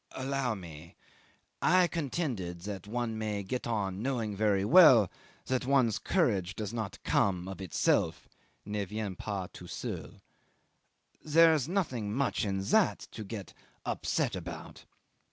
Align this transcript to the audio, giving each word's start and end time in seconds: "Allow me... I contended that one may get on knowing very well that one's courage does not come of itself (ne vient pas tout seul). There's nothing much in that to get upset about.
"Allow 0.13 0.55
me... 0.55 0.95
I 1.61 1.85
contended 1.85 2.61
that 2.61 2.87
one 2.87 3.19
may 3.19 3.43
get 3.43 3.67
on 3.67 4.01
knowing 4.01 4.35
very 4.35 4.65
well 4.65 5.11
that 5.45 5.67
one's 5.67 5.99
courage 5.99 6.55
does 6.55 6.73
not 6.73 6.97
come 7.03 7.47
of 7.47 7.61
itself 7.61 8.27
(ne 8.65 8.83
vient 8.83 9.19
pas 9.19 9.49
tout 9.53 9.69
seul). 9.69 10.21
There's 11.23 11.69
nothing 11.69 12.11
much 12.15 12.45
in 12.45 12.63
that 12.63 13.07
to 13.11 13.23
get 13.23 13.53
upset 13.85 14.35
about. 14.35 14.85